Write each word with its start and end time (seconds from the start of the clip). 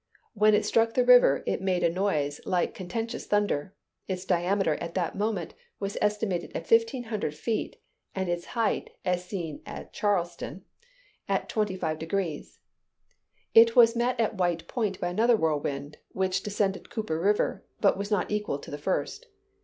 When 0.33 0.55
it 0.55 0.65
struck 0.65 0.95
the 0.95 1.05
river, 1.05 1.43
it 1.45 1.61
made 1.61 1.83
a 1.83 1.89
noise 1.93 2.41
like 2.43 2.73
continuous 2.73 3.27
thunder; 3.27 3.75
its 4.07 4.25
diameter, 4.25 4.73
at 4.77 4.95
that 4.95 5.15
moment, 5.15 5.53
was 5.79 5.95
estimated 6.01 6.51
at 6.55 6.65
fifteen 6.65 7.03
hundred 7.03 7.35
feet, 7.35 7.79
and 8.15 8.27
its 8.27 8.45
height, 8.57 8.89
as 9.05 9.23
seen 9.23 9.61
at 9.63 9.93
Charleston, 9.93 10.65
[Illustration: 11.27 11.27
TORNADO 11.27 11.33
AT 11.33 11.33
MONVILLE.] 11.37 11.43
at 11.43 11.49
twenty 11.49 11.77
five 11.77 11.99
degrees. 11.99 12.59
It 13.53 13.75
was 13.75 13.95
met 13.95 14.19
at 14.19 14.37
White 14.39 14.67
Point 14.67 14.99
by 14.99 15.09
another 15.09 15.37
whirlwind, 15.37 15.99
which 16.13 16.41
descended 16.41 16.89
Cooper 16.89 17.19
River, 17.21 17.63
but 17.79 17.95
was 17.95 18.09
not 18.09 18.31
equal 18.31 18.57
to 18.57 18.71
the 18.71 18.79
first. 18.79 19.27